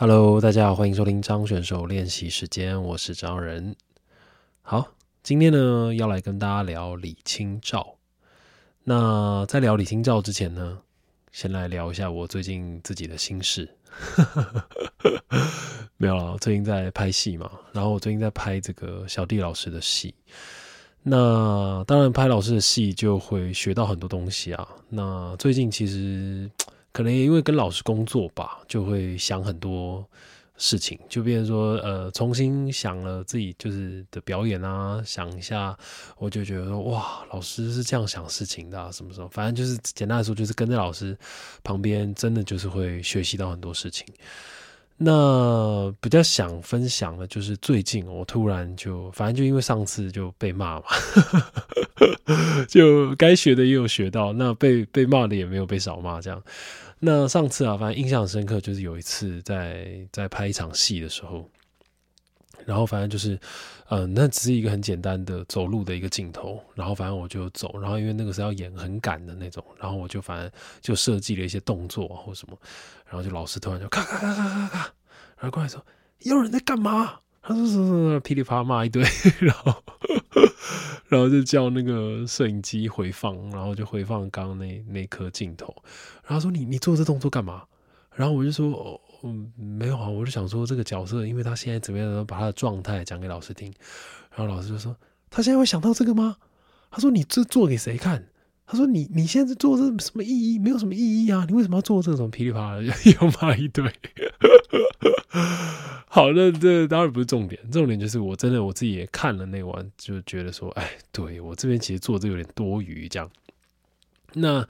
[0.00, 3.74] Hello，大家好，欢迎收听张选手练习时间，我是张仁。
[4.62, 4.92] 好，
[5.24, 7.96] 今天呢要来跟大家聊李清照。
[8.84, 10.78] 那在聊李清照之前呢，
[11.32, 13.68] 先来聊一下我最近自己的心事。
[15.98, 20.14] 没有了，最近在拍戏嘛，然后我最近在拍这个小弟老师的戏。
[21.02, 24.68] 那当然，拍老师的戏就会学到很多东西啊。
[24.90, 26.48] 那最近其实
[26.98, 30.04] 可能也因为跟老师工作吧，就会想很多
[30.56, 35.78] 事情，就变成说，呃，重新想了自己就是的表演啊，想一下，
[36.18, 41.16] 我就觉得说，哇，老师是这样想事情的，什么什么，反正就是简单来说，就是跟在老师
[41.62, 44.04] 旁边，真的就是会学习到很多事情。
[45.00, 50.86] 那比较想分享的，就是最近我突然就，反正就因为上次就被骂嘛，
[52.68, 56.42] 就该学的也有学到，那被被骂的也没有被少骂这样。
[57.00, 61.48] 那上次啊，反正印象深刻，就是有一次在在拍一场戏的时候，
[62.66, 63.38] 然后反正就是，
[63.88, 72.58] 嗯，那只是一个很简单的走路的一个镜头，然后反正我就走，然后因为那个是要演很赶的那种，然后我就反正就设计了一些动作或什么。
[73.06, 74.78] 然后就老师突然就咔咔咔咔咔咔，
[75.38, 75.84] 然后过来说
[76.18, 77.20] 有人在干嘛？
[77.48, 79.02] 他说什么什么噼里啪啦骂一堆，
[79.40, 79.74] 然后
[81.08, 85.74] 然后就叫那个摄影机回放，然后就回放刚刚那那颗镜头。
[86.26, 87.64] 然后说你你做这动作干嘛？
[88.14, 93.72] 然后我就说嗯没有啊，我就想说这个角色因为他现在怎么样，把他的状态讲给老师听。
[94.36, 94.94] 然后老师就说
[95.30, 96.36] 他现在会想到这个吗？
[96.90, 98.28] 他说你这做给谁看？
[98.70, 100.58] 他说：“你你现在做这什么意义？
[100.58, 101.46] 没有什么意义啊！
[101.48, 103.90] 你为什么要做这种噼里啪啦又 骂一堆？
[106.06, 113.08] 好那，这当然不是重点，重点就是我真的我自己也看了那晚，就觉得说，哎，对我这边其实做这有点多余。
[113.08, 113.30] 这样，
[114.34, 114.62] 那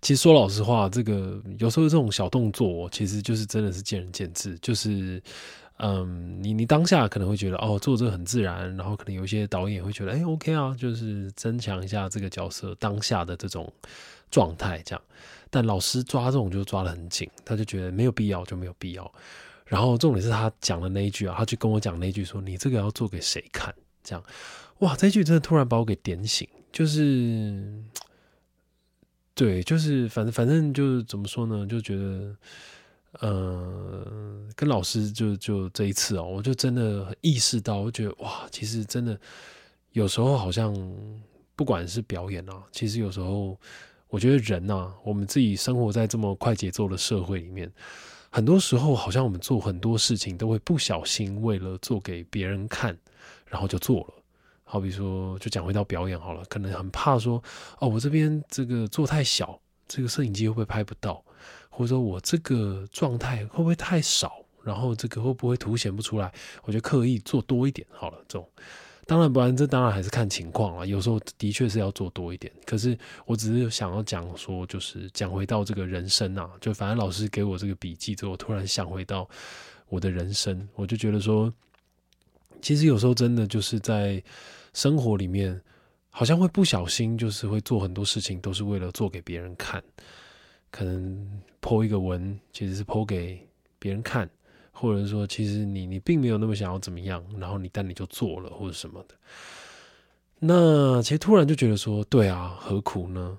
[0.00, 5.20] 其实说老实话，这个有时候这种小动作，其实就是真的是见仁见智，就是。”
[5.82, 13.72] 嗯，你你当下可能会觉得哦，做这个很自然，然后可能有一些导演会觉得，哎，OK 啊，就是增强一下这个角色当下的这种
[14.30, 15.02] 状态，这样。
[15.48, 19.10] 但老师抓这种就抓得很紧，他就觉得没有必要就没有必要。
[19.64, 23.74] 然后重点是他讲的那一句啊，他就跟我讲那一句说，你这个要做给谁看？
[24.04, 24.22] 这样，
[24.80, 27.82] 哇，这句真的突然把我给点醒，就是，
[29.34, 32.36] 对，就是反正反正就是怎么说呢，就觉得。
[33.20, 34.04] 呃，
[34.56, 39.18] 跟老师就就这一次哦，我就真的意识到，我觉得哇，其实真的
[39.92, 40.74] 有时候好像
[41.54, 43.58] 不管是表演啊，其实有时候
[44.08, 47.70] 我觉得人呐，我们自己生活在这么快节奏的社会里面，
[48.30, 52.96] 很多时候好像我们做很多事情都会不小心为了做给别人看，
[53.46, 54.14] 然后就做了。
[54.64, 57.42] 好比说，就讲回到表演好了，可能很怕说
[57.80, 61.22] 哦，我这边这个做太小，这个摄影机会不会拍不到？
[61.70, 64.44] 或者说我这个状态会不会太少？
[64.62, 66.30] 然后这个会不会凸显不出来？
[66.64, 68.18] 我就刻意做多一点好了。
[68.28, 68.46] 这种
[69.06, 70.84] 当然不然，这当然还是看情况啊。
[70.84, 72.52] 有时候的确是要做多一点。
[72.66, 79.28] 可是我只是想要讲说，就是讲回到这个人生啊，就反正老师给我这个笔记之后，突然想回到
[79.88, 81.52] 我的人生，我就觉得说，
[82.60, 84.22] 其实有时候真的就是在
[84.74, 85.60] 生活里面，
[86.10, 89.82] 好像会不小心，就是会做很多事情，都是为了做给别人看。
[90.70, 93.46] 可能剖一个文，其实是剖给
[93.78, 94.28] 别人看，
[94.72, 99.14] 或者说，其实你你并没有那么想要怎么样，然后你但你就做了或者什么的。
[100.38, 103.38] 那其实突然就觉得说，对啊，何苦呢？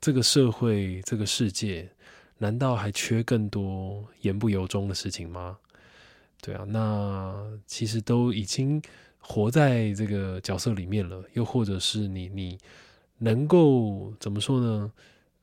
[0.00, 1.86] 这个社会，这个世界，
[2.38, 5.58] 难道还缺更多言不由衷的事情吗？
[6.40, 7.34] 对啊，那
[7.66, 8.80] 其实都已经
[9.18, 12.56] 活在这个角色里面了，又或者是你你
[13.18, 14.90] 能够怎么说呢？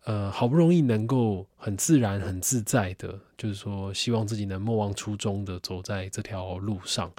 [0.07, 7.11] 呃，好不容易能够很自然、很自在的，就是说，希望自己能莫忘初衷的走在这条路上。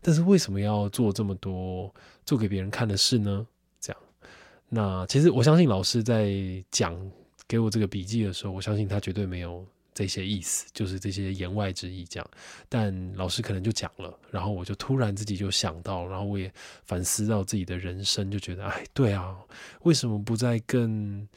[0.00, 1.94] 但是为什么要做这么多
[2.26, 3.46] 做给别人看的事呢？
[3.80, 4.02] 这样，
[4.68, 6.34] 那其实我相信老师在
[6.68, 6.98] 讲
[7.46, 9.64] 给我这个笔记的时候，我相信他绝对没有
[9.94, 12.04] 这些意思，就是这些言外之意。
[12.06, 12.28] 这样，
[12.68, 16.52] 但老师可能就讲了，然后我就突然自己就想到，然后我也
[16.86, 19.36] 反思到自己的人生，就觉得，哎，对啊，
[19.82, 21.28] 为什么不再更？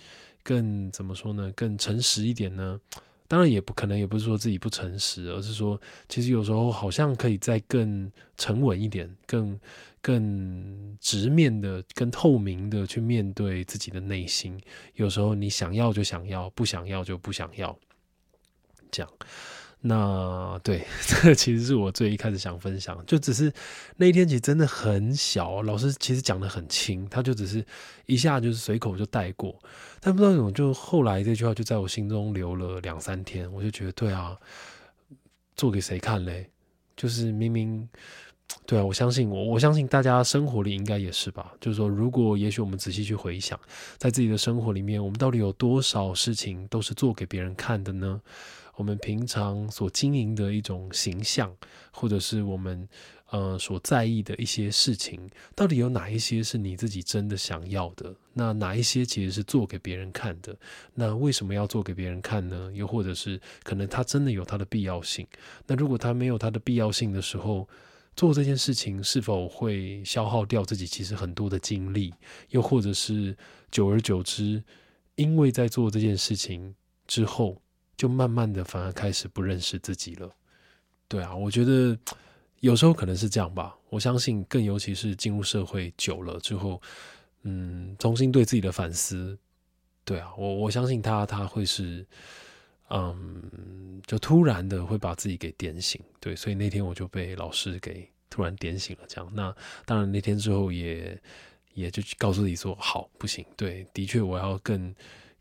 [0.46, 1.52] 更怎么说呢？
[1.56, 2.80] 更诚实一点呢？
[3.28, 9.60] 当然也不可能，也不是说自己不诚实，而是说，其实有时候好像可以再更沉稳一点，更
[10.00, 14.62] 更直面的、更透明的去面对自己的内心。
[14.94, 17.76] 有时候你想要就想要，不想要就不想要，
[18.92, 19.12] 这样。
[19.88, 23.54] 那对，这其实是我最一开始想分享，就只是
[23.98, 27.64] 那一天其实真的很小，老师其实讲的很轻，他就只是
[28.08, 29.56] 一下就是随口就带过，
[30.00, 34.36] 但不知道怎么就后来这句话就在我心中留了两三天，我就觉得对啊，
[35.56, 36.50] 做给谁看嘞？
[36.98, 37.88] 就是明明，
[38.66, 41.54] 对啊，我相信我，我相信大家生活里应该也是吧。
[41.62, 43.60] 就是说，如果也许我们仔细去回想，
[44.00, 48.20] 在自己的生活里面，我们到底有多少事情都是做给别人看的呢？
[48.75, 51.56] 我们平常所经营的一种形象，
[51.92, 52.88] 或者是我们
[53.30, 58.13] 呃所在意的一些事情，到底有哪一些是你自己真的想要的？
[58.33, 60.54] 那哪一些其实是做给别人看的？
[60.94, 62.69] 那为什么要做给别人看呢？
[62.74, 65.25] 又或者是可能它真的有它的必要性？
[65.66, 67.68] 那如果它没有它的必要性的时候，
[68.16, 72.13] 做这件事情是否会消耗掉自己其实很多的精力？
[72.50, 73.38] 又或者是
[73.72, 74.62] 久而久之，
[75.16, 76.75] 因为在做这件事情
[77.07, 77.62] 之后。
[77.98, 80.30] 就慢慢的反而开始不认识自己了，
[81.08, 81.98] 对啊，我觉得
[82.60, 83.76] 有时候可能是这样吧。
[83.90, 86.82] 我相信，更尤其是进入社会久了之后，
[87.44, 89.38] 嗯，重新对自己的反思，
[90.04, 92.06] 对啊，我我相信他他会是，
[92.90, 99.32] 嗯，就突然的会把自己给点醒，对，所以那天我就被老师给突然点醒了，这样。
[99.34, 99.56] 那
[99.86, 101.18] 当然那天之后也
[101.74, 104.94] 也就告诉自己说，好，不行，对，的确我要更。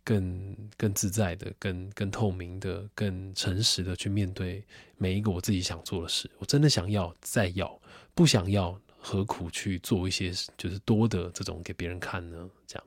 [0.04, 4.62] 更更自在的、更更透明的、更诚实的去面对
[4.96, 6.30] 每一个我自己想做的事。
[6.38, 7.80] 我真的想要再要，
[8.14, 12.48] 不想要何苦去做一些就是多的这种给别人看呢？
[12.66, 12.84] 这样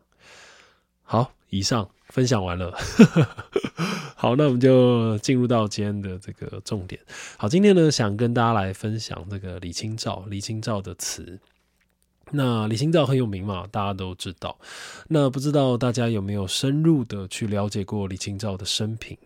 [1.04, 2.78] 好，以上分享完了。
[4.16, 7.00] 好，那我们就进入到今天的这个重点。
[7.38, 11.40] 好，今天呢想跟大家来分享这个李清照，李清照的词。
[12.32, 14.58] 那李清照很有名嘛，大家都知道。
[15.08, 19.18] 那不知道大家有没有深入的去了解过李清照的生平？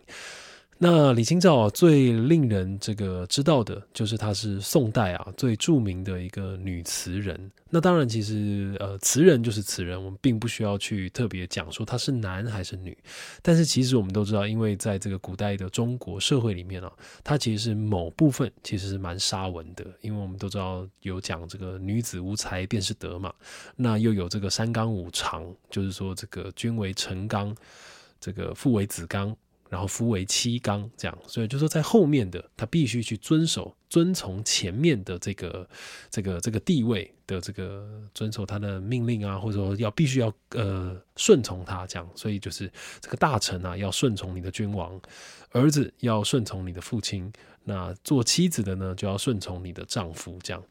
[0.84, 7.52] 那李清照，最令人这个知道的就是她是宋代啊最著名的一个女词人。
[7.70, 12.98] 那当然，其实呃，词人就是词人，我们并不需要去特别讲说她是男还是女。
[13.42, 16.92] 但是其实我们都知道，因为在这个古代的中国社会里面啊，
[17.22, 19.86] 它其实是某部分其实是蛮沙文的。
[20.00, 23.32] 因为我们都知道有讲这个女子无才便是德嘛，
[23.76, 27.54] 那又有这个三纲五常，就是说这个君为臣纲，
[28.18, 29.36] 这个父为子纲。
[29.72, 35.66] 然后夫为妻纲，这样，所以就说在后面的他必须去遵守、遵从前面的这个、
[36.10, 42.70] 这个、这个地位的这个遵守他的命令啊，或者说要必须要呃顺从他这样，所以就是
[43.00, 45.00] 这个大臣啊要顺从你的君王，
[45.52, 47.32] 儿子要顺从你的父亲，
[47.64, 50.62] 那做妻子的呢就要顺从你的丈夫这样。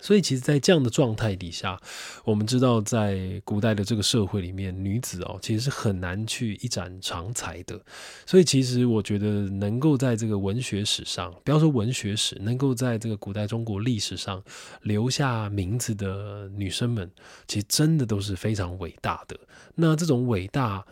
[0.00, 1.80] 所以，其实，在这样的状态底下，
[2.24, 7.80] 我们知道，在古代的这个社会里面，女子哦，其实是很难去一展长才的。
[8.26, 14.42] 所以，其实我觉得，能够在这个文学史上，不要说文学史，能够在这个古代中国历史上
[14.80, 17.08] 留下名字的女生们，
[17.46, 19.38] 其实真的都是非常伟大的。
[19.76, 20.84] 那这种伟大，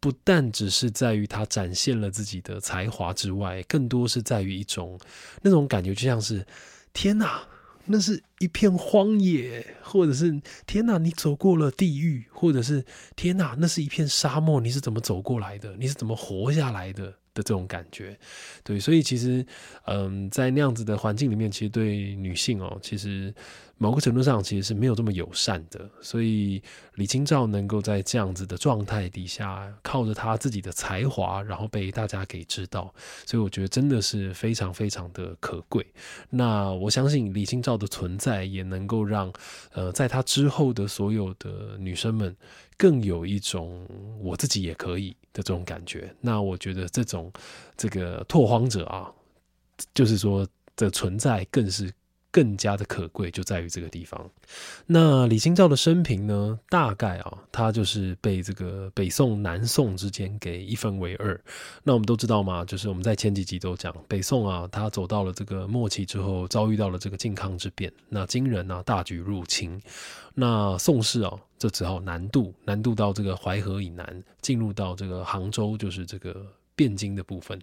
[0.00, 4.98] 不但只是在于她展现了自己的才华之外，更多是在于一种
[5.42, 6.46] 那种感觉，就像是
[6.94, 7.42] 天哪！
[7.88, 12.84] 那是一片荒野，或者是天哪，你走过了地狱，或者是
[13.16, 15.74] 天哪，那是一片沙漠，你是怎么走过来的？
[15.78, 17.14] 你是怎么活下来的？
[17.34, 18.18] 的这种感觉，
[18.64, 19.46] 对，所以其实，
[19.86, 23.32] 嗯，在那样子的环境里面，其实对女性哦，其实
[23.78, 25.88] 某个程度上其实是没有这么友善的。
[26.02, 26.62] 所以
[26.96, 32.92] 李清照能够在这样子的状态底下，靠着她自己的才华，然后被大家给知道，
[33.24, 35.86] 所以我觉得真的是非常非常的可贵。
[36.28, 39.32] 那我相信李清照的存在，也能够让
[39.72, 42.36] 呃，在她之后的所有的女生们。
[42.80, 43.84] 更有一种
[44.20, 47.28] 我自己也可以的这种感觉，那我觉得这种
[47.76, 49.10] 这个拓荒者啊，
[49.92, 51.92] 就是说的存在更是。
[52.30, 54.30] 更加的可贵就在于这个地方。
[54.86, 56.58] 那李清照的生平呢？
[56.68, 61.40] 大概啊，他就是被这个北宋、南宋之间给一分为二。
[61.82, 69.80] 那我们都知道嘛，就是我们在前几集都讲，北宋啊，他走到了这个末期之后，遭遇到了这个靖康之变，那金人啊大举入侵。
[70.34, 77.60] 那宋氏啊，这只好南渡，南渡到这个淮河以南，进入到这个杭州，就是这个汴京的部分。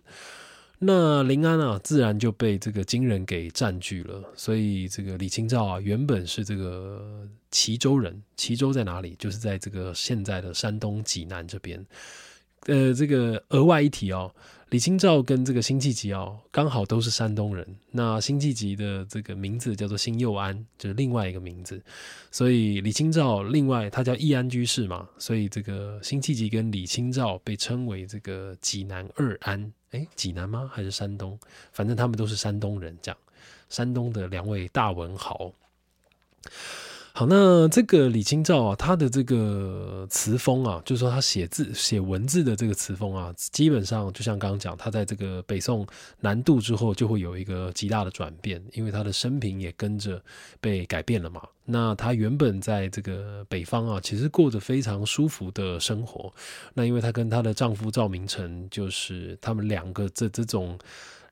[0.86, 4.24] 那临安啊，自然就被这个金人给占据了。
[4.36, 8.22] 所以这个李清照啊，原本是这个齐州人。
[8.38, 9.16] 齐州在哪里？
[9.18, 11.84] 就是在这个现在的山东济南这边。
[12.68, 14.34] 呃，这个额外一提哦，
[14.70, 17.66] 李清照跟这个辛弃疾哦，刚好都是山东人。
[17.92, 21.82] 那辛弃疾的这个名字叫做辛幼安，就是另外一个名字。
[22.32, 29.72] 所以李清照另外他叫易安居士嘛，所以这个辛弃疾跟李清照被称为这个济南二安。
[29.92, 30.70] 哎，济南吗？
[30.74, 31.40] 还是山东？
[31.72, 33.18] 反正他们都是山东人，这样。
[33.70, 35.54] 山东的两位大文豪。
[37.18, 45.88] 好，那这个李清照啊，他的这个词风啊，就是说他写字、写文字的这个词风啊，基本上就像刚刚讲，他在这个北宋
[46.20, 50.22] 南渡之后，就会有一个极大的转变，因为他的生平也跟着
[50.60, 51.42] 被改变了嘛。
[51.64, 56.34] 那他原本在这个北方啊，其实过着非常舒服的生活。
[56.74, 60.78] 那因为他跟他的丈夫赵明诚，就是他们两个这这种。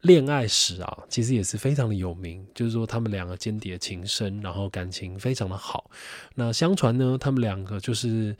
[0.03, 5.89] 恋爱史啊，其实也是非常的有名，就是说他们两个间谍情深，然后感情非常的好。
[6.36, 8.36] 那相传呢，他们两个就是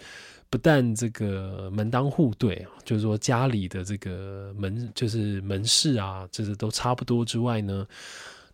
[0.50, 7.88] 不但这个门当户对，就是说家里的这个门就是门市啊，就是都差不多之外呢。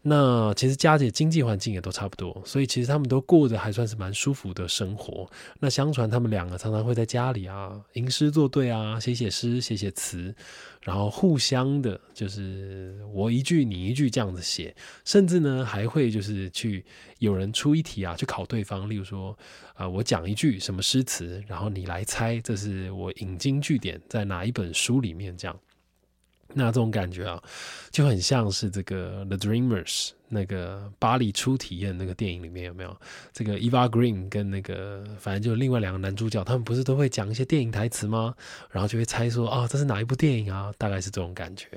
[0.02, 5.30] 那其实家里经济环境也都差不多，所以其实他们都过着还算是蛮舒服的生活。
[5.60, 10.34] 那相传他们两个常常会在家里啊吟诗作对啊，写写诗、写写词，
[10.82, 16.86] 然后互相的，就是我一句你一句这样子写，甚至呢还会就是去
[17.18, 19.38] 有人出一题啊去考对方，例如说
[19.74, 25.60] 啊我讲一句什么诗词，然后你来猜这是我引经据典在哪一本书里面这样。
[26.54, 27.42] 那这种感觉啊，
[27.92, 29.86] 就很像是这个《The Dreamers》
[30.28, 32.96] 那个巴黎初体验那个电影里面有没有？
[33.32, 38.34] 这个 Eva Green 跟那个反正就另外两个男主角，他们不是都会讲一些电影台词吗？
[38.72, 40.74] 然后就会猜说啊，这是哪一部电影啊？
[40.78, 41.68] 大概是这种感觉。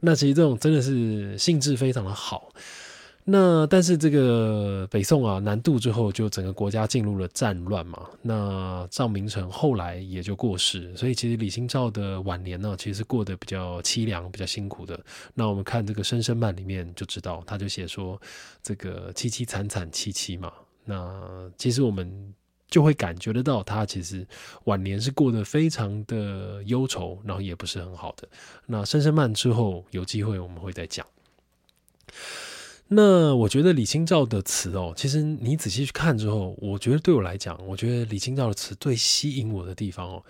[0.00, 2.52] 那其实这种真的是性质非常的好。
[3.26, 8.06] 那但是这个北宋啊南渡之后，就整个国家进入了战乱嘛。
[8.20, 14.98] 那赵明诚后来也就过世，所以其实李清照的晚年呢，其实过得比较凄凉、比较辛苦的。
[15.32, 18.20] 那我们看这个《声声慢》里面就知道，他就写说
[18.62, 20.52] 这个凄凄惨惨戚戚嘛。
[20.84, 22.34] 那其实我们
[22.68, 24.26] 就会感觉得到，他其实
[24.64, 28.28] 晚年是过得非常的忧愁，然后也不是很好的。
[28.66, 31.06] 那《声声慢》之后有机会我们会再讲。
[32.94, 40.24] 那我觉得李清照的词哦，其实你仔细去看之后，我觉得对我来讲，我觉得李清照的词最吸引我的地方哦，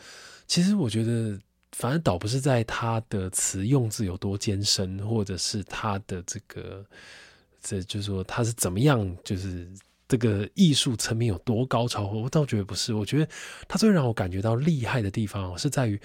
[0.46, 1.38] 其实我觉得
[1.72, 6.84] 反而倒不是在他的词用字有多艰深，或者是他的这个，
[7.60, 9.68] 这就是说他是怎么样，就是
[10.08, 12.94] 这个艺术层面有多高超，我倒觉得不是。
[12.94, 13.28] 我觉得
[13.68, 16.00] 他最让我感觉到厉害的地方哦，是在于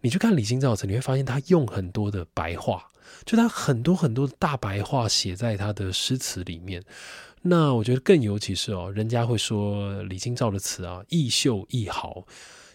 [0.00, 2.88] 你去看李清照的词，你会发现他用很多的白话。
[3.24, 6.82] 就他很多很多的大白话写在他的诗词里面，
[7.42, 12.26] 那我觉得更尤其是哦，人家会说李清照的词啊，一秀一豪。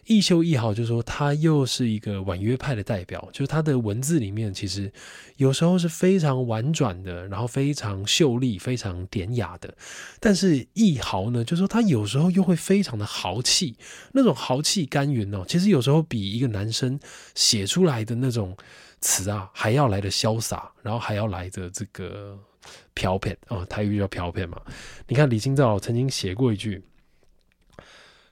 [0.05, 4.91] 一秀一豪，就是说他又是一个婉约派的代表，就是他的文字里面其实
[5.37, 9.73] 有时候是非常婉转的，然后非常秀丽、非常典雅的。
[10.19, 13.77] 但是一豪呢，就是说他有时候又会非常的豪气，
[14.11, 16.99] 那种豪气干云哦，其实有时候比一个男生
[17.33, 18.57] 写出来的那种。
[19.03, 22.39] 词啊，还要来的潇洒，然后还要来的这个
[22.93, 24.61] 飘片啊，台语叫飘片嘛。
[25.07, 26.81] 你看李清照曾经写过一句，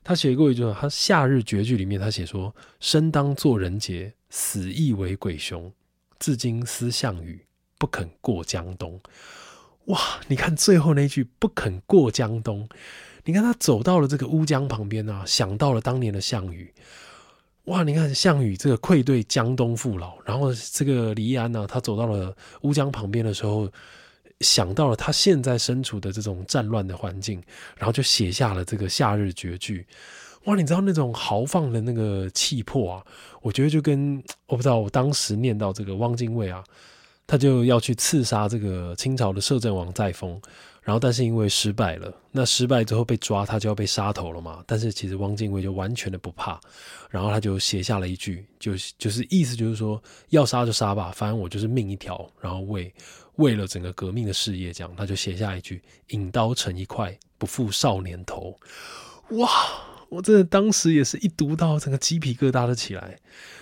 [0.02, 5.70] 他写过一句，他《夏日绝句》里面他写说：“生当作人杰，死亦为鬼雄。
[6.18, 7.46] 至今思项羽，
[7.78, 8.98] 不肯过江东。”
[9.88, 10.00] 哇，
[10.30, 12.70] 你看最后那句“不肯过江东”，
[13.26, 16.74] 你看他走到了这个乌江旁边啊，想到了当年的项羽。
[17.66, 17.84] 哇！
[17.84, 23.70] 你看项羽这个愧对江东父老，然后这个李易安呢，他走到了乌江旁边的时候，
[24.40, 27.42] 想到了他现在身处的这种战乱的环境，
[27.78, 29.86] 然后就写下了这个夏日绝句。
[30.46, 30.56] 哇！
[30.56, 33.06] 你知道那种豪放的那个气魄啊，
[33.44, 36.64] 我觉得就跟我不知道我当时念到这个汪精卫啊，
[37.28, 40.42] 他就要去刺杀这个清朝的摄政王载沣。
[40.84, 44.64] 然后，但是因为失败了，那失败之后被抓，他就要被杀头了嘛。
[44.66, 46.60] 但是其实汪精卫就完全的不怕，
[47.12, 52.28] 然后他就写下了一句，就是就是意思就是说，要杀就杀吧，反正我就是命一条。
[52.40, 52.92] 然后为
[53.36, 58.58] 为了整个革命的事业，这样他就写下一句“引刀成一块，不负少年头”。
[59.38, 59.50] 哇！
[60.10, 63.20] 我真的当时也是一读到，整个鸡皮疙瘩都起来。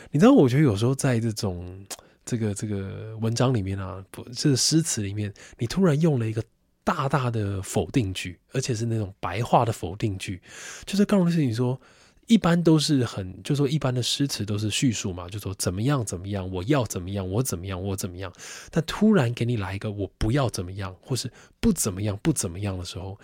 [0.10, 1.86] 你知道，我觉得有时候在这种
[2.24, 6.42] 这个这个文章里面啊，不，这个诗词里面，你突然用了一个。
[6.90, 10.42] 大大的否定句，而且是那种白话的否定句，
[10.88, 11.80] 就是告诉你说，
[12.26, 18.34] 一般都是很，就说一般的诗词都是叙述嘛，就说怎么样怎么样，我要怎么样，我怎么样，我怎么样。
[18.72, 23.16] 但突然给你来一个我不要怎么样，或是不怎么样，不怎么样的时候，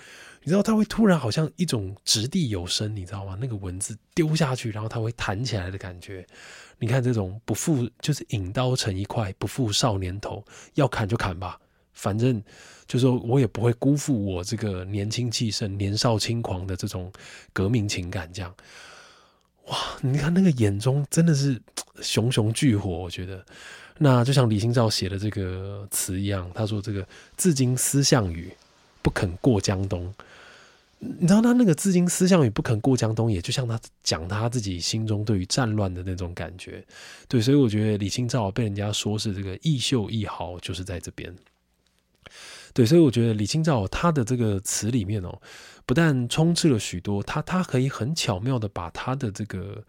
[0.44, 3.36] 你知道他会突然好像一种掷地有声，你知道吗？
[3.42, 6.24] 那个文字丢下去，然后它会弹起来的感觉。
[6.78, 10.46] 你看这种不负，就是引刀成一块，不负少年头，
[10.76, 11.60] 要砍就砍吧。
[11.96, 12.40] 反正
[12.86, 17.12] 就是说，我也不会辜负我这个年轻气盛、年少轻狂的这种
[17.52, 18.32] 革命情感。
[18.32, 18.54] 这样，
[19.68, 19.78] 哇！
[20.02, 21.60] 你看那个眼中真的是
[22.04, 22.92] 熊熊巨火。
[22.92, 23.44] 我觉得，
[23.98, 28.52] 那就像李清照写的这个词一样，他说：“这个至今思项羽，
[29.02, 30.14] 不肯过江东。”
[31.00, 36.84] 你知道他那个“至今思项羽不肯过江东”，也就像他讲他自己心中对于战乱的那种感觉。
[37.28, 41.34] 对，所以我觉得李清照被人家说是这个异秀异豪，就是在这边。
[42.76, 45.42] 对，所以我觉得李清照他的这个词里面哦，
[45.88, 49.84] 不但充斥了许多，他他可以很巧妙的把他的这个。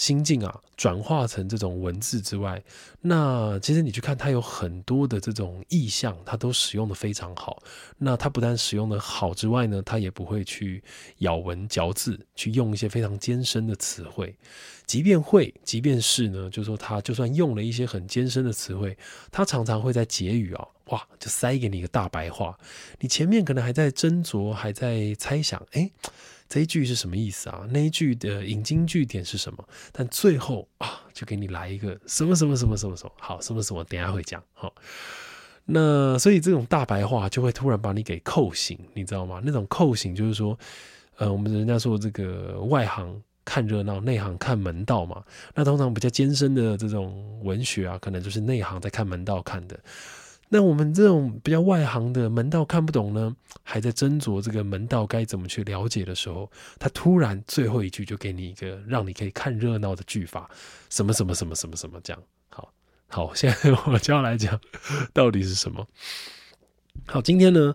[0.00, 2.62] 心境啊，转化成这种文字之外，
[3.02, 7.62] 那其实你去看，它有很多的这种意象，它都使用的非常好。
[7.98, 10.82] 那它不但使用的好之外呢，它也不会去
[11.18, 14.34] 咬文嚼字，去用一些非常艰深的词汇。
[14.86, 18.96] 即便会，即便是呢，就说他就算用了一些很艰深的词汇，
[19.30, 22.58] 他常常会在结语啊，哇，就塞给你一个大白话。
[23.00, 25.90] 你前面可能还在斟酌，还在猜想，哎。
[26.50, 27.64] 这一句是什么意思啊？
[27.70, 29.64] 那一句的引经据典是什么？
[29.92, 34.74] 但最后啊，就给你来一个什么什么什么什么什么好，什么什么，等下会讲好。
[35.64, 39.40] 那所以这种大白话就会突然把你给扣醒，你知道吗？
[39.44, 40.58] 那种扣醒就是说，
[41.18, 45.22] 呃，我们人家说这个外行看热闹，内行看门道嘛。
[45.54, 49.78] 那通常比较艰深的这种文学啊，可能就是内行在看门道看的。
[50.52, 60.50] 那我们这种比较外行的门道看不懂呢，还在斟酌这个门道该怎么去了解的时候，他突然最后一句就给你一个让你可以看热闹的句法，
[60.88, 62.20] 什么什么什么什么什么这样。
[62.48, 62.72] 好，
[63.06, 64.60] 好，现在我就要来讲
[65.12, 65.86] 到底是什么。
[67.06, 67.72] 好，今天呢，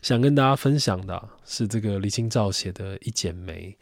[0.00, 3.76] 想跟大家分享的是这个李清照写的《一剪梅》。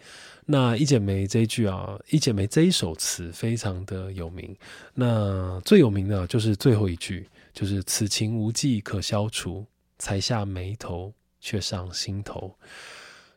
[0.47, 4.57] 那《一剪梅》这一句啊，《一剪梅》这一首词非常的有名。
[4.95, 7.29] 那最有名的就是最后一句。
[7.53, 9.67] 就是此情无计可消除，
[9.99, 12.57] 才下眉头，却上心头。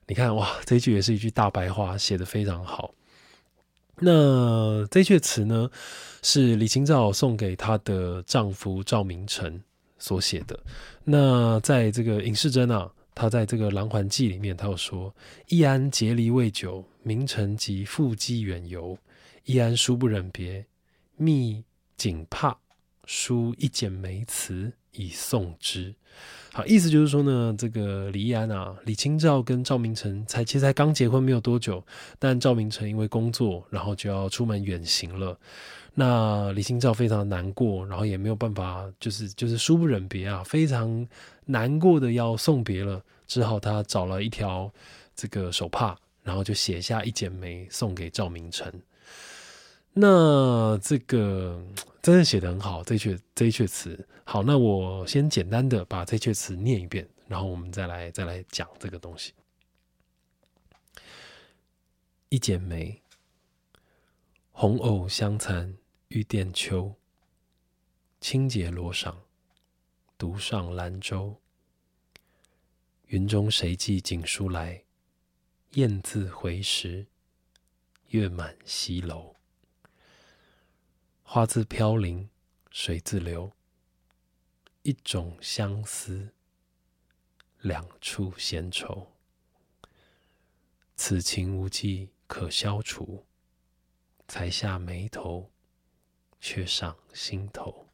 [0.07, 2.93] 你看哇，这一句也是一句大白话，写的非常好。
[3.97, 5.69] 那这句词呢，
[6.21, 9.61] 是李清照送给她的丈夫赵明诚
[9.97, 10.59] 所写的。
[11.03, 15.13] 那在这个尹世珍啊，他在这个《琅环记》里面，他有说
[15.47, 18.97] ：“易安结离未久，明诚即复机远游。
[19.45, 20.65] 易安殊不忍别，
[21.15, 21.63] 觅
[21.95, 22.57] 锦帕。”
[23.05, 25.93] 书一剪梅词以送之，
[26.51, 31.83] 好，意思就是说呢，这个李易安啊，李清照跟赵明诚才其实才刚结婚没有多久，
[32.17, 35.37] 但赵明诚因为工作，然后就要出门远行了。
[35.95, 41.07] 那李清照非常难过，然后也没有办法，就是就是书不忍别啊，非常
[41.45, 44.71] 难过的要送别了，只好他找了一条
[45.15, 48.71] 这个手帕，然后就写下一剪梅送给赵明诚。
[49.93, 51.63] 那这个
[52.01, 54.41] 真的写的很好，这阙这一阙词好。
[54.41, 59.33] 那我先简单的把这阙词念一遍，然后我们再来再来讲这个东西。
[62.29, 63.01] 一剪梅，
[64.51, 65.77] 红藕香残
[66.07, 66.95] 玉簟秋。
[68.19, 69.13] 轻解罗裳，
[70.17, 71.41] 独上兰舟。
[73.07, 74.81] 云中谁寄锦书来？
[75.71, 77.05] 雁字回时，
[78.07, 79.32] 月满西楼。
[81.33, 82.29] 花自飘零，
[82.69, 83.51] 水自流，
[84.83, 86.31] 一种相思，
[87.61, 89.11] 两处闲愁。
[90.95, 93.25] 此情无计可消除，
[94.27, 95.49] 才下眉头，
[96.39, 97.89] 却上心头。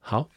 [0.00, 0.28] 好。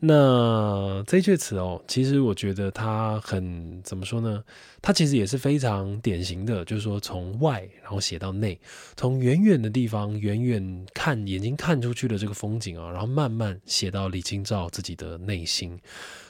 [0.00, 4.44] 那这句词哦，其实我觉得它很怎么说呢？
[4.80, 8.60] 它其实也是非常典型的，就是说从外然后写到内，
[8.96, 15.76] 从远远的地方远远看眼睛看出去的这个风景啊，然后慢慢写到李清照自己的内心。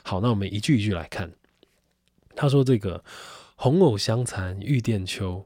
[0.02, 1.30] 好，那我们一句一句来看。
[2.34, 3.02] 他说：“这个
[3.56, 5.44] 红藕香残玉簟秋。”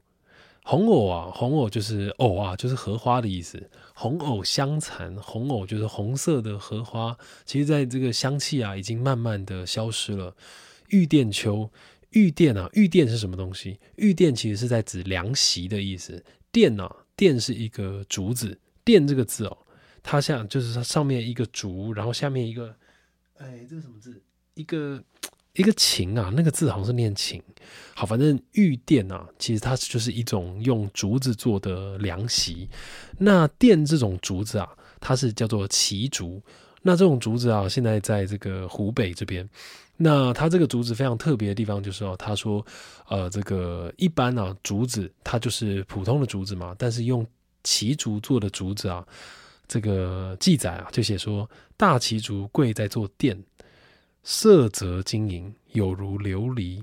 [0.63, 3.69] 红藕啊，红藕就是藕啊，就是荷花的意思。
[3.93, 7.15] 红藕香残，红藕就是红色的荷花。
[7.45, 10.33] 其实，在这个香气啊，已经慢慢的消失了。
[10.87, 11.69] 玉簟秋，
[12.11, 13.77] 玉簟啊，玉簟是什么东西？
[13.97, 16.23] 玉簟其实是在指凉席的意思。
[16.51, 18.57] 簟啊，簟是一个竹子。
[18.85, 19.57] 簟这个字哦，
[20.01, 22.73] 它像就是它上面一个竹，然后下面一个，
[23.37, 24.21] 哎，这是什么字？
[24.53, 25.03] 一个。
[25.53, 27.41] 一个琴啊，那个字好像是念琴。
[27.95, 32.67] 好，反正玉垫啊，其实它就是一种用竹子做的凉席。
[33.19, 34.67] 那垫这种竹子啊，
[34.99, 36.41] 它是叫做奇竹。
[36.81, 39.47] 那这种竹子啊，现在在这个湖北这边。
[39.95, 42.65] 那它这个竹子非常特别的地方就是哦，他说，
[43.07, 47.25] 呃，这个一般啊，竹子它就是普通的竹子嘛，但是用
[47.63, 49.05] 奇竹做的竹子啊，
[49.67, 53.39] 这个记载啊，就写说大奇竹贵在做垫。
[54.23, 56.81] 色泽晶莹，有如琉璃；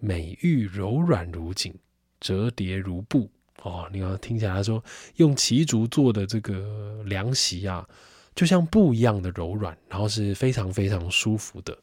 [0.00, 1.74] 美玉柔软如锦，
[2.18, 3.30] 折叠如布。
[3.62, 4.82] 哦，你要听起来说，
[5.16, 7.86] 用奇竹做的这个凉席啊，
[8.34, 11.76] 就像布一样的柔软，然后是非常非常舒服的。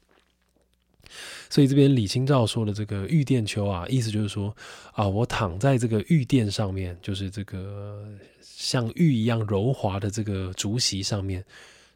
[1.50, 4.56] 所以这边李清照说的这个玉殿秋啊，意思就是说
[4.94, 8.10] 啊，我躺在这个玉殿上面，就是这个
[8.42, 11.46] 像玉一样柔滑的这个竹席上面，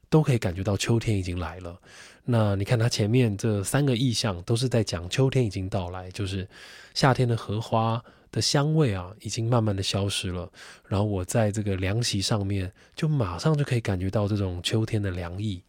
[0.09, 1.79] 都可以感觉到秋天已经来了。
[2.25, 6.47] 那你看它前面这三个意象都是在讲秋天已经到来，就是
[6.93, 10.51] 夏天的荷花的香味啊，已经慢慢的消失了。
[10.87, 15.63] 然后我在这个凉席上面，就马上就可以感觉到这种秋天的凉意。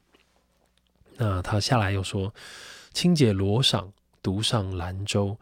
[1.16, 2.34] 那他下来又说。
[2.92, 3.86] 轻解罗裳，
[4.20, 5.38] 独上兰舟。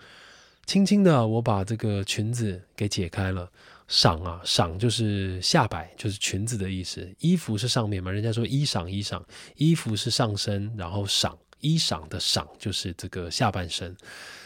[0.67, 3.51] 轻轻的，我把这个裙子给解开了。
[3.89, 7.09] 裳啊，裳就是下摆，就是裙子的意思。
[7.19, 8.11] 衣服是上面嘛？
[8.11, 9.23] 人家说衣裳，衣裳，
[9.57, 13.97] 衣服是上身，然后裳，衣裳的裳就是这个下半身。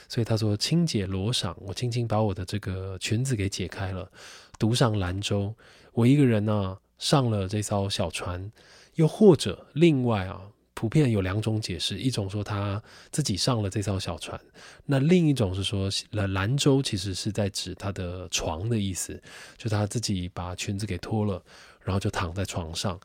[0.08, 4.10] 所以他说轻解罗裳，我轻轻把我的这个裙子给解开了，
[4.58, 5.54] 独上兰舟。
[5.92, 8.50] 我一个人呢，上了这艘小船。
[8.96, 10.51] 又或者另外啊。
[10.74, 14.40] 普遍有两种解释，一种说他自己上了这艘小船，
[14.86, 19.20] 那另一种是说，兰舟其实是在指他的床的意思，
[19.56, 21.42] 就他自己把裙子给脱了，
[21.82, 22.98] 然后就躺在床上。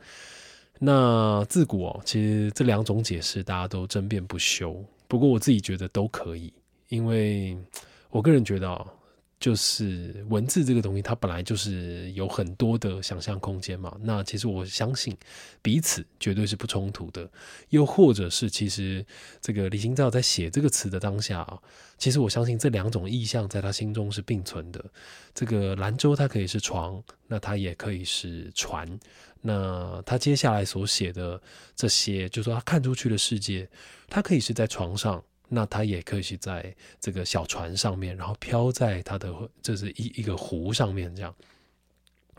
[0.80, 6.54] 那自古哦，其实这两种解释大家都争辩不休，不过我自己觉得都可以，
[6.90, 7.58] 因为
[8.10, 8.88] 我个人觉得哦。
[9.40, 13.96] 就是文字这个东西，它本来就是有很多的想象空间嘛。
[14.02, 15.16] 那其实我相信
[15.62, 17.30] 彼此绝对是不冲突的。
[17.70, 19.06] 又或者是，其实
[19.40, 21.60] 这个李清照在写这个词的当下啊，
[22.00, 24.84] 其实我相信这两种意象在他心中是并存的。
[25.36, 28.88] 这个兰舟它可以是床，那它也可以是船。
[29.40, 31.40] 那他接下来所写的
[31.76, 33.70] 这些，就说他看出去的世界，
[34.10, 35.24] 它可以是在床上。
[35.48, 41.34] 那他也可以是在这个小船上面，然后飘在他的这是一一个湖上面这样。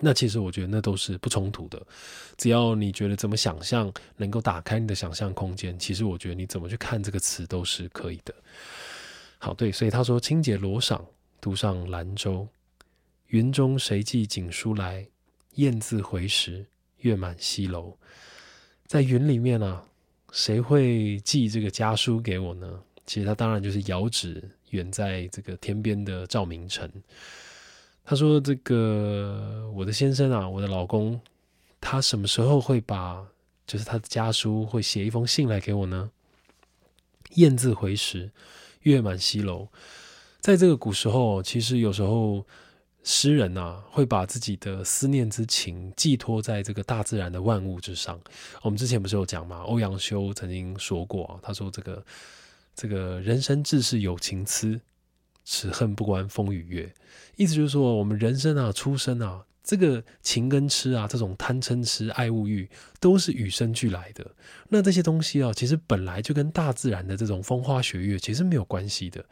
[0.01, 1.85] 那其实我觉得那都是不冲突的，
[2.37, 8.33] 只要你觉得怎么想象能够打开你的想象空间，其实我觉得你怎么去看这个词都是可以的。
[9.39, 11.01] 好，对，所以他说：“清洁罗裳，
[11.41, 12.47] 独上兰舟。
[13.29, 15.07] 云中谁寄锦书来？
[15.55, 16.65] 雁字回时，
[16.99, 17.97] 月满西楼。”
[18.87, 19.85] 在云里面啊，
[20.31, 22.81] 谁会寄这个家书给我呢？
[23.09, 26.87] 其实他当然就是遥指远在这个天边的赵明诚。
[28.05, 31.19] 他说：“这个我的先生啊，我的老公，
[31.81, 33.27] 他什么时候会把
[33.67, 36.11] 就是他的家书会写一封信来给我呢？”
[37.37, 38.31] 雁字回时，
[38.83, 39.69] 月满西楼。
[40.41, 42.45] 在这个古时候，其实有时候
[43.05, 48.21] 诗人呐会把自己的思念之情寄托在这个大自然的万物之上。
[48.61, 49.63] 我们之前不是有讲吗？
[49.67, 52.05] 欧阳修曾经说过啊，他说这个。
[52.79, 54.81] 这个人生自是有情痴，
[55.45, 56.95] 此恨不关风与月。
[57.35, 64.25] 意思就是说，我们人生啊，出生啊，这个情跟痴啊，这种贪嗔痴、爱物欲，都是与生俱来的。
[64.69, 69.25] 那这些东西啊，其实本来就跟大自然的这种风花雪月其实没有关系的。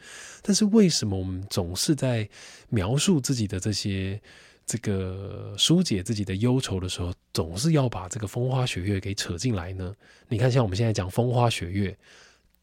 [0.42, 2.28] 但是为什么我们总是在
[2.68, 4.20] 描述自己的这些
[4.66, 9.94] 这个疏解自己的忧愁的时候，总是要把这个风花雪月给扯进来呢？
[10.26, 11.96] 你看，像我们现在讲风花雪月。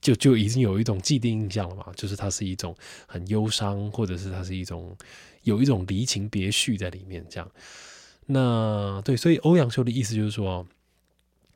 [0.04, 2.76] 就就已经有一种既定印象了嘛，就是它是一种
[3.08, 4.94] 很忧伤，或者是它是一种
[5.44, 7.50] 有一种离情别绪在里面这样。
[8.26, 10.68] 那对，所以欧阳修的意思就是说，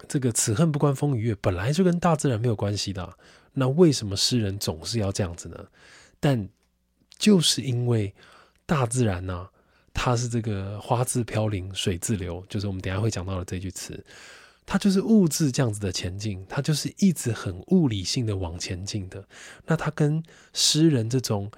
[0.08, 3.18] 这个此恨不关风与月，本来就跟大自然没有关系的。
[3.54, 5.68] 那为什么诗人总是要这样子呢？
[6.22, 6.48] 但
[7.18, 8.14] 就是因为
[8.66, 9.50] 大自然呢，
[9.94, 14.02] 它是这个花自飘零，水自流，就是我们等下会讲到的这句词。
[14.68, 19.26] 它就是物质这样子的前进，它就是一直很物理性的往前进的。
[19.66, 20.22] 那它跟
[20.54, 21.50] 诗人这种，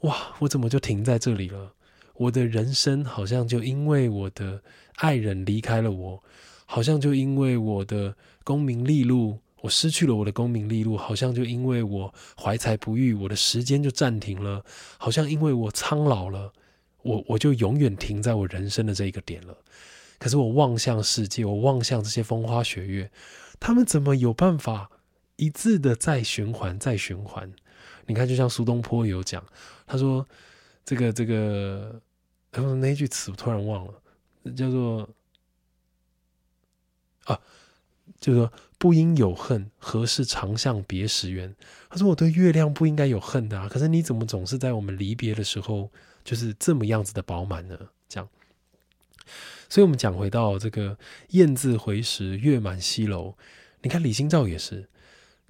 [0.00, 1.72] 哇，我怎么就停在这里了？
[2.14, 4.60] 我的人生好像就因为我的
[4.96, 6.22] 爱人离开了我，
[6.64, 14.64] 好像就因为我的功名利禄，我失去了我的功名利禄，好像就因为我怀才不遇，我的时间就暂停了，
[14.98, 16.52] 好像因为我苍老了，
[17.02, 19.56] 我我就永远停在我人生的这一个点了。
[20.18, 23.10] 可是我望向世界，我望向这些风花雪月，
[23.60, 24.90] 他们怎么有办法
[25.36, 27.52] 一致的再循环、再循环？
[28.06, 29.44] 你看，就像苏东坡有讲，
[29.86, 30.26] 他说
[30.86, 32.00] ：“这个、这个，
[32.52, 33.94] 他说那句词我突然忘了，
[34.56, 35.08] 叫做
[37.24, 37.38] 啊，
[38.20, 41.52] 就说不应有恨，何事长向别时圆？”
[41.90, 45.90] 他说：“我对月亮不应该有恨的啊，可是你怎么总是在我们离别的时候，
[46.24, 47.76] 就是这么样子的饱满呢？”
[48.08, 48.28] 这样。
[49.68, 50.96] 所以，我们讲回到这个
[51.30, 53.34] “雁字回时，月满西楼”。
[53.82, 54.88] 你看李清照也是，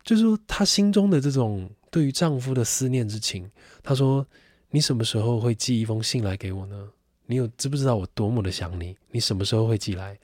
[0.02, 3.50] 就是说她心中的这种对于丈夫的思念之情。
[3.82, 4.26] 她说
[4.70, 6.90] ：“你什么时候会寄一封信来给我呢？
[7.26, 8.96] 你有知不知道我多么的想你？
[9.10, 10.18] 你什么时候会寄来？”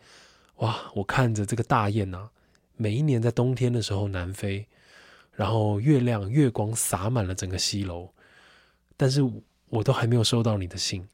[0.56, 0.90] 哇！
[0.94, 2.28] 我看着这个大雁呐，
[2.76, 4.66] 每一年在冬天的时候南飞，
[5.32, 8.10] 然后月亮月光洒满了整个西楼，
[8.96, 9.22] 但是
[9.70, 11.08] 我都还没有收到你的信。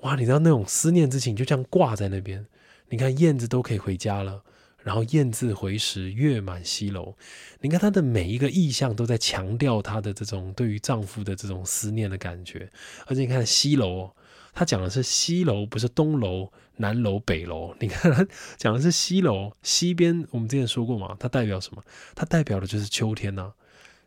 [0.00, 2.46] 哇，你知道那种思念之情就这样挂在那边。
[2.88, 4.42] 你看燕子都可以回家了，
[4.84, 7.16] 然后燕子回时，月满西楼。
[7.60, 12.70] 你看她的每一个意象都在强调她的这种对于丈夫的这种思念的感觉。
[13.06, 14.12] 而且你看西楼，
[14.52, 17.74] 他讲的是西楼，不是东楼、南楼、北楼。
[17.80, 18.24] 你看他
[18.56, 21.82] 讲的是西楼，西边我们之前说过嘛，它代表什么？
[22.14, 23.52] 它代表的就是秋天呐。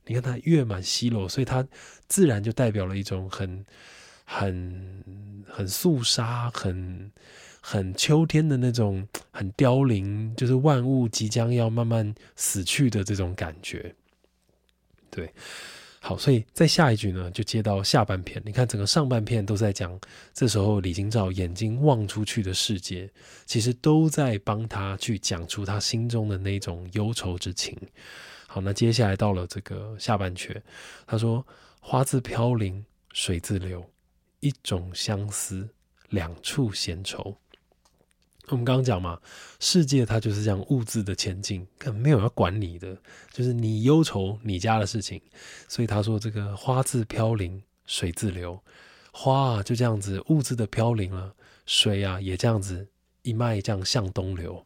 [0.06, 1.67] 你看它月满西楼，所以它
[2.08, 3.65] 自然就代表了一种很。
[4.32, 7.12] 很很肃杀，很
[7.60, 13.96] 很秋天的那种，很凋零，就是万物即将要慢慢死去的这种感觉。
[15.10, 15.34] 对，
[16.00, 18.39] 好，所以在下一句呢，就接到下半片。
[18.46, 20.00] 你看，整个上半片都在讲，
[20.32, 23.10] 这时候李清照眼睛望出去的世界，
[23.48, 27.76] 其实都在帮他去讲出他心中的那种忧愁之情。
[28.46, 30.56] 好，那接下来到了这个下半阙，
[31.08, 31.44] 他说
[31.82, 33.84] ：“花自飘零水自流。”
[34.39, 35.69] 一种相思，
[36.10, 37.38] 两处闲愁。
[38.47, 39.19] 我们刚刚讲嘛，
[39.60, 42.97] 世界它就是这样物质的前进，根本没有要管你的，
[43.32, 45.21] 就是你忧愁你家的事情。
[45.67, 48.60] 所以他说：“这个花自飘零水自流，
[49.12, 51.36] 花啊就这样子物质的飘零了，
[51.67, 52.88] 水啊也这样子
[53.21, 54.65] 一脉这样向东流，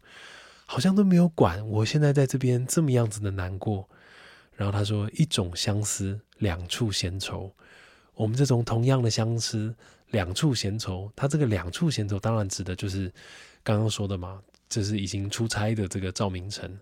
[0.65, 3.89] 好像都没有管我现在在这边这么样子的难过。”
[4.55, 7.53] 然后他说：“一种相思，两处闲愁。”
[8.15, 9.73] 我们这种同样的相思，
[10.11, 11.11] 两处闲愁。
[11.15, 13.11] 他这个两处闲愁，当然指的就是
[13.63, 16.77] 刚刚说的嘛，这是已经出差的这个赵明诚。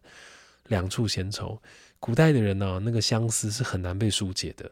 [0.67, 1.61] 两处闲愁，
[1.99, 4.71] 古代的人呢，那个相思是很难被疏解的。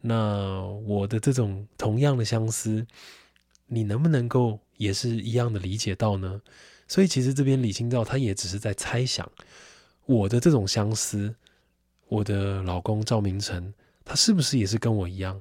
[0.00, 2.86] 那我的这种同样的相思，
[3.66, 6.40] 你能不能够也是一样的理解到呢？
[6.86, 9.30] 所以其实这边李清照他也只是在猜想，
[10.06, 11.34] 我的这种相思，
[12.08, 13.72] 我的老公赵明诚，
[14.04, 15.40] 他是不是也是跟我一样？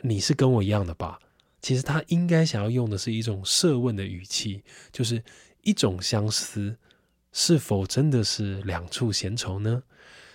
[0.00, 1.18] 你是跟我一样的吧？
[1.60, 5.22] 其实他应该想要用的是一种设问的语气，就是
[5.62, 6.76] 一种相思，
[7.32, 9.82] 是否真的是两处闲愁呢？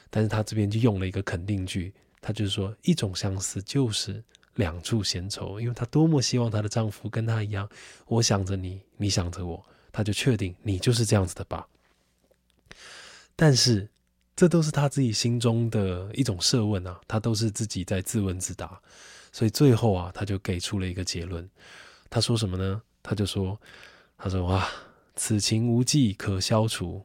[0.09, 4.23] 但是他这边就用了一个肯定句，他就是说一种相思就是
[4.55, 7.67] 两处闲愁，因为她多么希望她的丈夫跟她一样，
[8.05, 11.67] 我想着你，你想着我，她就确定你就是这样子的吧。
[13.35, 13.89] 但是
[14.35, 18.79] 这都是他自己心中的一种设问啊，他都是自己在自问自答。
[19.33, 21.49] 所以最后啊，他就给出了一个结论。
[22.07, 22.83] 他说什么呢？
[23.01, 23.59] 他就说
[24.15, 24.69] ：“他说哇，
[25.15, 27.03] 此情无计可消除，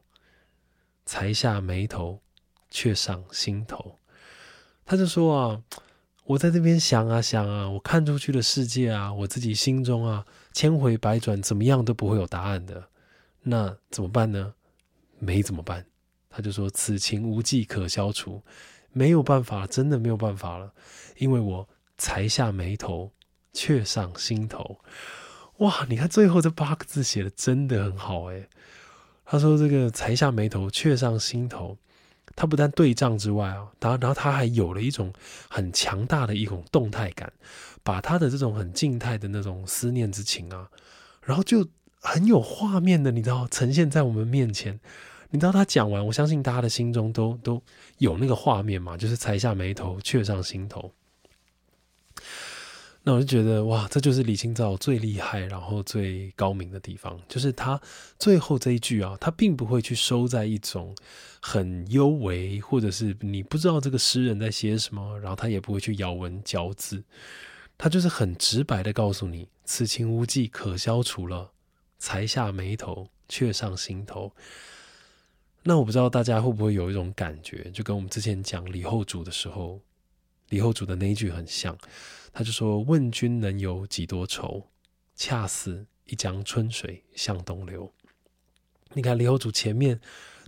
[1.07, 2.21] 才下眉头，
[2.69, 3.97] 却上心头。”
[4.85, 5.63] 他就说啊，
[6.25, 12.89] 我在这边想啊想啊，我看出去的世界啊，我自己心中啊，千回百转，怎么样都不会有答案的。
[13.41, 14.53] 那怎么办呢？
[15.17, 15.83] 没怎么办？
[16.29, 18.43] 他就说：“此情无计可消除，
[18.91, 20.71] 没有办法，真的没有办法了，
[21.17, 21.67] 因为我。”
[21.99, 23.11] 才下眉头，
[23.53, 24.79] 却上心头。
[25.57, 28.49] 哇，你看最后这八个字写的真的很好诶。
[29.25, 31.77] 他说：“这个才下眉头，却上心头。”
[32.35, 35.13] 他不但对仗之外啊，然后然后他还有了一种
[35.49, 37.31] 很强大的一种动态感，
[37.83, 40.69] 把他的这种很静态的那种思念之情啊，
[41.21, 41.67] 然后就
[41.99, 44.79] 很有画面的，你知道，呈现在我们面前。
[45.31, 47.61] 你知道他讲完，我相信大家的心中都都
[47.97, 50.91] 有那个画面嘛，就是才下眉头，却上心头。
[53.03, 57.79] 那我就觉得哇，这就是李清照最厉害，然后最高明的地方，就是他
[58.19, 60.93] 最后这一句啊，他并不会去收在一种
[61.41, 67.01] 很幽微，或者是你不知道这个诗人在写什么，然后他也不会去咬文嚼字，
[67.77, 71.51] 他就是很直白的告诉你，此情无计可消除了，
[71.97, 74.33] 才下眉头，却上心头。
[75.63, 79.79] 那我不知道大家会不会有一种感觉，就跟我们之前讲李后主的时候，
[80.49, 81.77] 李后主的那一句很像。
[82.31, 84.67] 他就说：“问君能有几多愁？
[85.15, 87.91] 恰似一江春水向东流。”
[88.93, 89.99] 你看李后主前面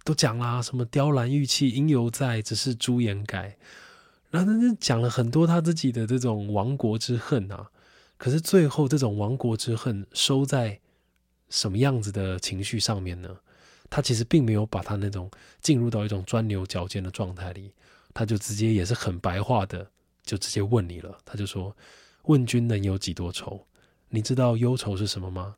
[0.04, 3.58] 都讲啦，什么雕栏玉砌应犹在，只是朱颜改。
[4.30, 7.72] 然后他就讲了很多他自己的这种亡国之恨啊。
[8.18, 10.80] 可是最后这种亡国之恨收在
[11.50, 13.38] 什么样子的情绪上面呢？
[13.90, 17.74] 他其实并没有把他那种进入到一种钻牛角尖的状态里，
[18.14, 19.92] 他就直接也是很白话的。
[20.24, 21.76] 就直接问你了，他就说
[22.26, 23.66] ：“问君能有几多愁？
[24.08, 25.56] 你知道忧愁是什么吗？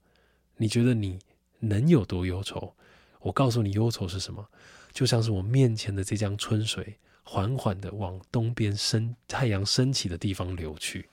[0.56, 1.20] 你觉得你
[1.60, 2.74] 能有多忧愁？
[3.20, 4.48] 我告诉你，忧愁是什么？
[4.94, 11.10] 就像是我面前的这江春水，缓缓的往东边升，太阳升起的地方流去。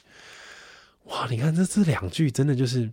[1.07, 2.91] 哇，你看这这两句，真的就是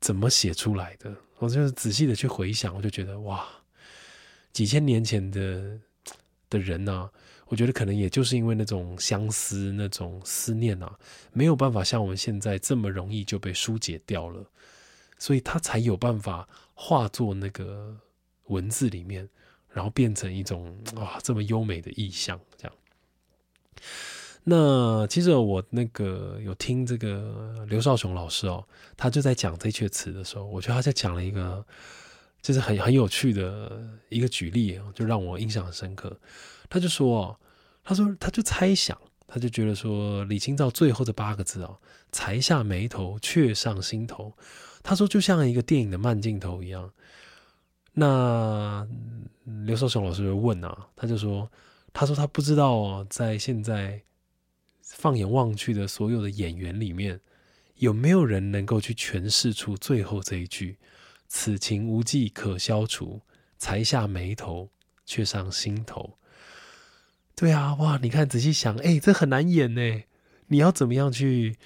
[0.00, 1.12] 怎么写出来的？
[1.38, 3.44] 我就是仔细的去回想，我就觉得哇，
[4.52, 5.80] 几千年前的
[6.48, 7.10] 的人呐。”
[7.50, 10.96] 我觉得可能也就是因为那种相思、那种思念啊，
[11.32, 14.46] 没有办法像我们现在这么容易就被疏解掉了，
[15.18, 17.96] 所以他才有办法化作那个
[18.44, 19.28] 文字里面，
[19.68, 22.76] 然后变成一种哇这么优美的意象，这样。
[24.44, 28.64] 那其实我那个有听这个刘少雄老师哦，
[28.96, 31.66] 他就在讲这阙词的时候，我觉得他在讲了一个，
[32.40, 36.16] 就是很很有趣的一个举例就让我印象很深刻。
[36.70, 37.38] 他就说，
[37.84, 41.78] 他说他就猜想，他就觉得说李清照最后这八个字哦，
[42.10, 44.32] 才下眉头，却上心头。
[44.82, 46.90] 他说就像一个电影的慢镜头一样。
[47.92, 48.88] 那
[49.66, 51.50] 刘少雄老师就问啊，他就说，
[51.92, 54.02] 他说他不知道在现在。
[54.92, 57.20] 放眼望去的所有的演员里面，
[57.76, 60.78] 有没有人能够去诠释出最后这一句
[61.28, 63.22] “此情无计可消除，
[63.56, 64.68] 才下眉头，
[65.06, 66.18] 却上心头”？
[67.40, 67.98] 对啊，哇！
[68.02, 70.02] 你看，仔细想，哎，这很难演呢。
[70.48, 71.56] 你要怎么样去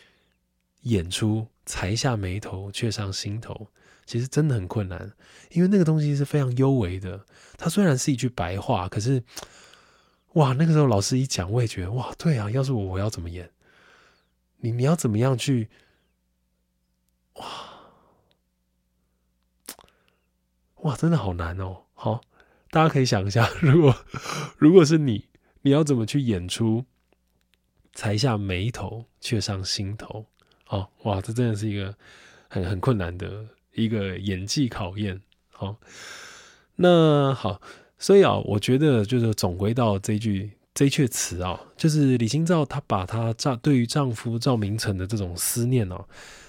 [0.83, 3.67] 演出“才下眉头，却上心头”？
[4.07, 5.13] 其实真的很困难，
[5.51, 7.27] 因为那个东西是非常幽微的。
[7.59, 9.25] 它虽然是一句白话，可是。
[10.35, 13.51] 哇，那个时候老师一讲，我也觉得哇，对啊，要是我，我要怎么演？
[14.59, 15.69] 你你要怎么样去？
[17.35, 17.45] 哇
[20.83, 21.83] 哇，真的好难哦！
[21.95, 22.21] 好，
[22.71, 23.97] 大家可以想一下，如果
[24.57, 25.27] 如果是你，
[25.65, 26.85] 你要怎么去演出
[27.95, 30.27] “才下眉头，却上心头”？
[30.69, 31.95] 哦，哇，这真的是一个
[32.49, 35.19] 很很困难的一个演技考验。
[35.51, 35.77] 好，
[36.77, 37.61] 那好。
[37.97, 46.05] 所以啊，我觉得就是总归到这句这阙词啊，就是李清照她把她丈对于丈夫赵明诚的这种思念哦，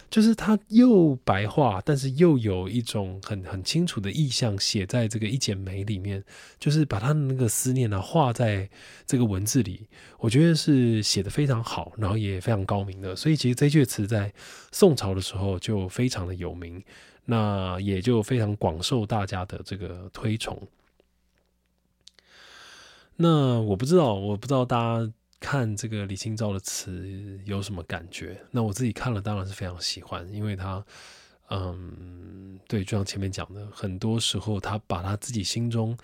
[0.09, 6.23] 就是他又白话，但是又有一种很很清楚的意象写在这个一剪梅里面，
[6.59, 8.69] 就是把他的那个思念呢画在
[9.05, 9.87] 这个文字里，
[10.19, 13.15] 我觉得是写的非常好，然后也非常高明的。
[13.15, 14.33] 所以其实这阙词在
[14.71, 16.81] 宋朝的时候就非常的有名，
[17.25, 20.57] 那也就非常广受大家的这个推崇。
[23.17, 25.13] 那我不知道，我不知道大家
[25.45, 28.43] 看这个李清照的词有什么感觉？
[28.49, 30.83] 那我自己看了，当然是非常喜欢，因为他，
[31.51, 35.95] 嗯，对，就像前面讲的，很多时候他把他自己心中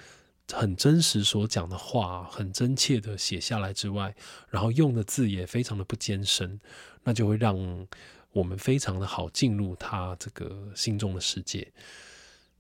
[0.54, 4.14] 很真实所讲的话，很真切的写下来之外，
[4.48, 6.60] 然后用的字也非常的不艰深，
[7.04, 7.88] 那就会让
[8.34, 11.68] 我们非常的好进入他这个心中的世界。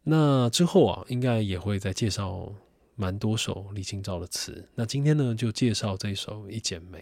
[0.01, 2.51] 那之后啊，应该也会再介绍。
[3.01, 6.99] 蛮多首李清照的词，那今天呢就介绍这首《一剪梅》。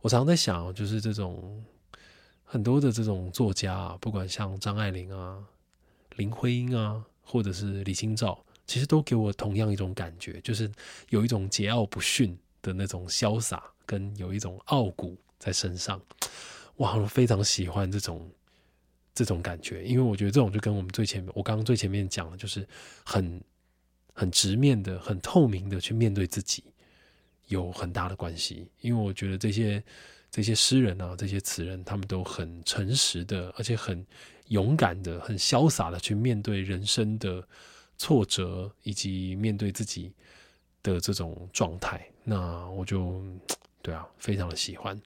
[0.00, 1.64] 我常在想，就是这种
[2.44, 5.44] 很多的这种作家啊，不管像张爱玲啊、
[6.14, 10.70] 林徽因啊，或者是李清照，其实都给我同样一种感觉，就是
[11.08, 16.00] 有一种桀骜不驯的那种潇洒，跟有一种傲骨在身上。
[16.76, 18.30] 哇，我非常喜欢这种
[19.12, 22.64] 这种感觉，因为我觉得这种就跟我们最前面，我刚刚最前面讲的，就是
[23.04, 23.42] 很。
[24.18, 26.64] 很直面的、很透明的去面对自己，
[27.48, 28.66] 有很大的关系。
[28.80, 29.82] 因为我觉得这些
[30.30, 34.04] 这些诗人啊，这些词人，他们都很诚实的，而且很
[34.48, 37.46] 勇敢的、很潇洒的去面对人生的
[37.98, 40.10] 挫折，以及面对自己
[40.82, 42.02] 的这种状态。
[42.24, 43.22] 那我就
[43.82, 44.98] 对啊，非常的喜欢。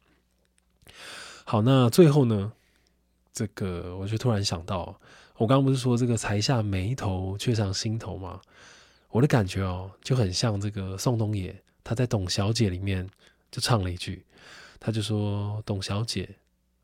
[1.45, 2.53] 好，那最后呢，
[3.33, 5.01] 这个我就突然想到，
[5.37, 8.41] 我刚刚不是说这个才下眉头，却上心头吗？
[9.11, 13.09] 我的感觉哦，就很像这个宋冬野，他在《董小姐》里面
[13.51, 14.25] 就唱了一句，
[14.79, 16.37] 他就说：“董小姐，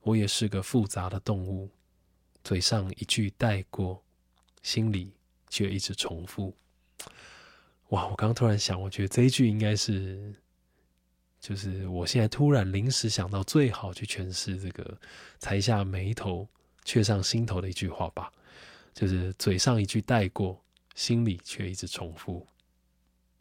[0.03, 1.71] 我也是个复杂的动物，
[2.43, 4.03] 嘴上一句带过，
[4.63, 5.13] 心里
[5.49, 6.53] 却一直重复。”
[7.91, 8.09] 哇！
[8.09, 10.35] 我刚刚突然想，我觉得这一句应该是，
[11.39, 14.99] 就是我现在突然临时想到最好去诠释这个
[15.39, 16.49] “才下眉头，
[16.85, 18.33] 却上心头”的一句话吧，
[18.93, 20.61] 就是嘴上一句带过。
[20.97, 22.45] 心里却一直重复，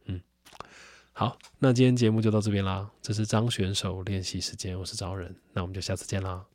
[0.03, 0.21] 嗯，
[1.13, 2.91] 好，那今天节目就到这边啦。
[3.01, 6.45] 这是张选手练习时间，我是招人，那我们就下次见啦。